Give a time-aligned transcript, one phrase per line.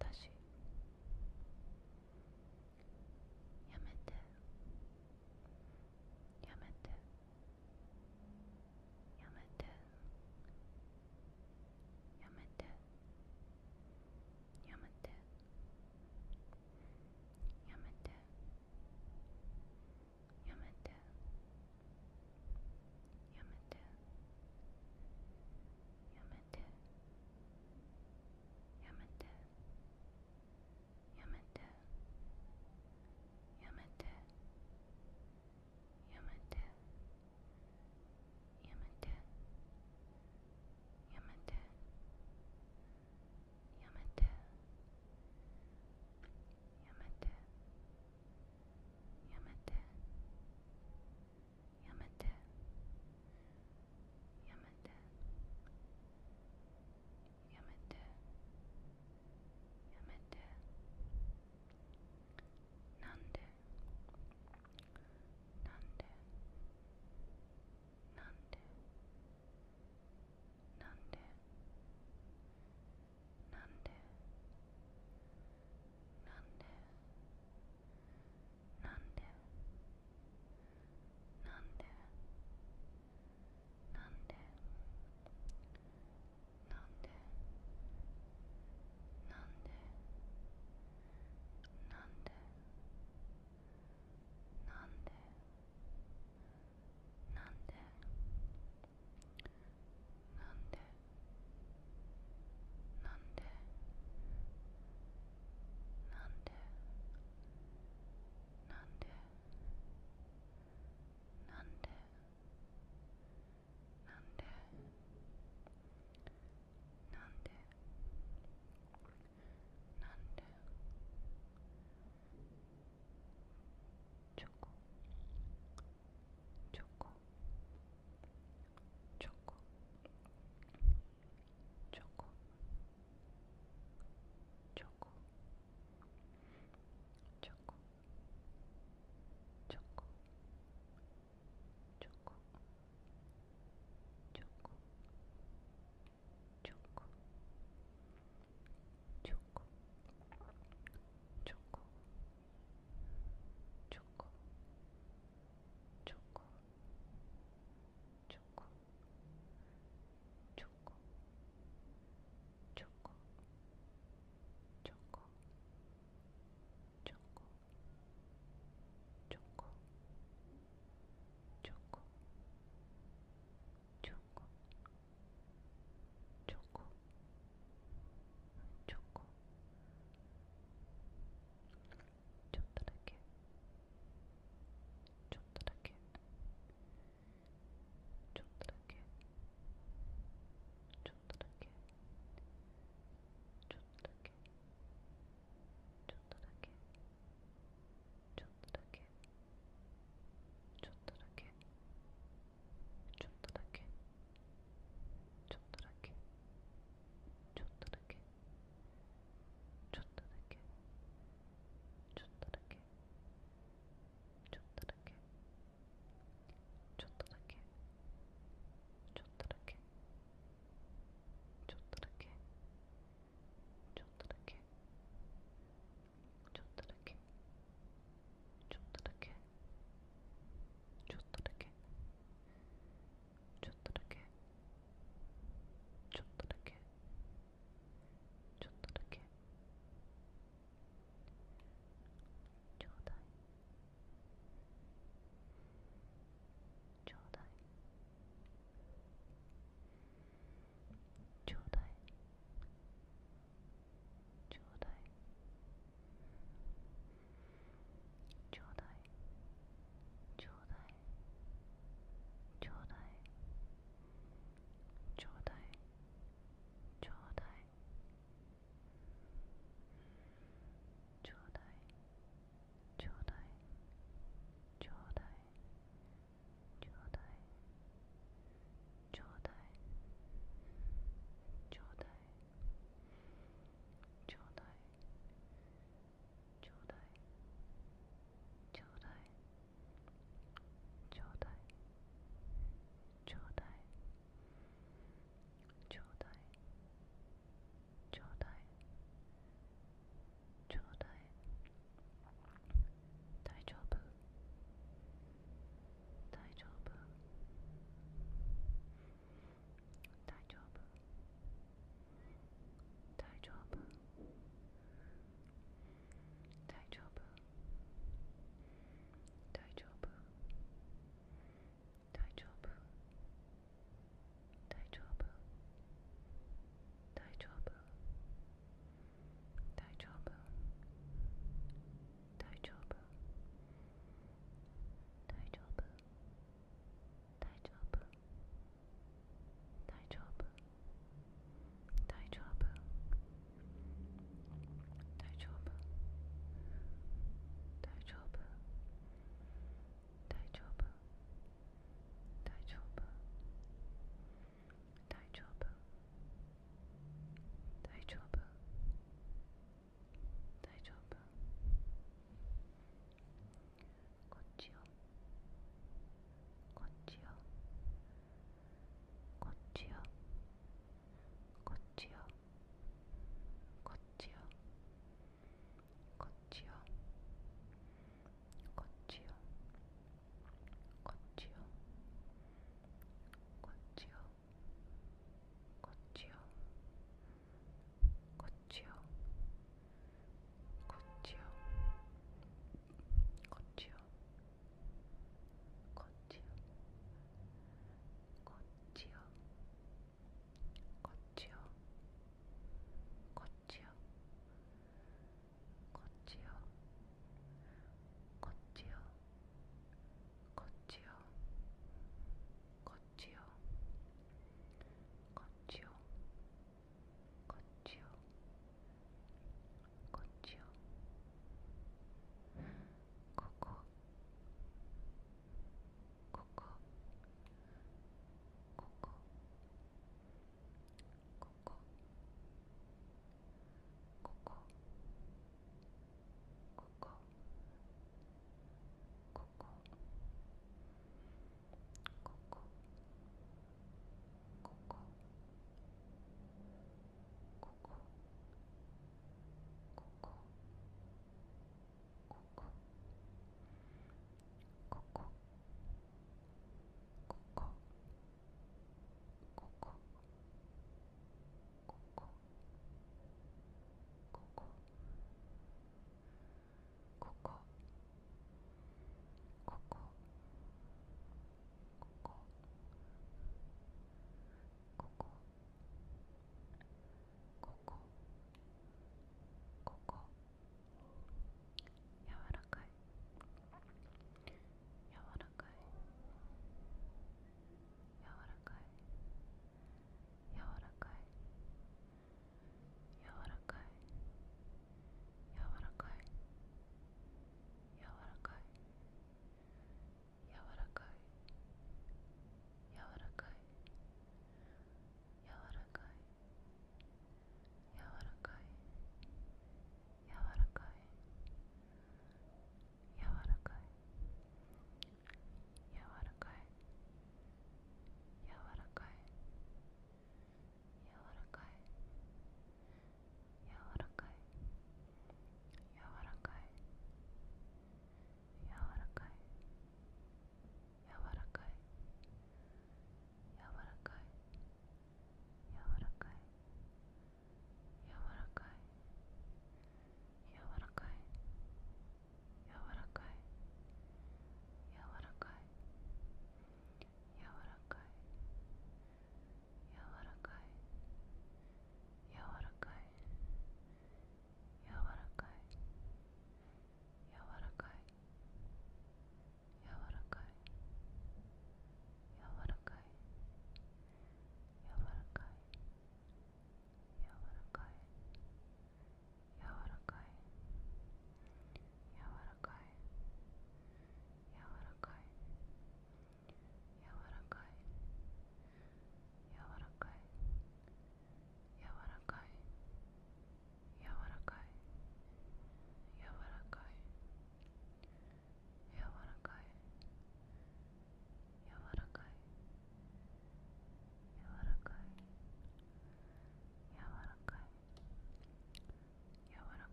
[0.00, 0.39] 다시.